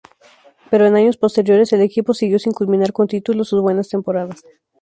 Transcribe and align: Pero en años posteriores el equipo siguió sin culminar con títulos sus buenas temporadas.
Pero 0.71 0.87
en 0.87 0.95
años 0.95 1.15
posteriores 1.17 1.71
el 1.73 1.81
equipo 1.81 2.15
siguió 2.15 2.39
sin 2.39 2.53
culminar 2.53 2.91
con 2.91 3.05
títulos 3.07 3.49
sus 3.49 3.61
buenas 3.61 3.87
temporadas. 3.89 4.43